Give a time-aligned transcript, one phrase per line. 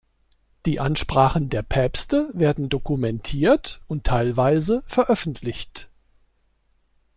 [0.65, 5.89] Die Ansprachen der Päpste werden dokumentiert und teilweise veröffentlicht.